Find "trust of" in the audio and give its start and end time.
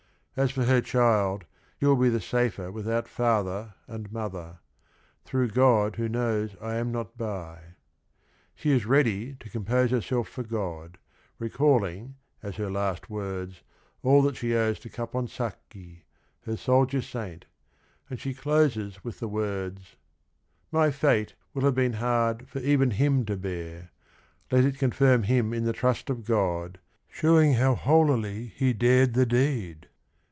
25.73-26.23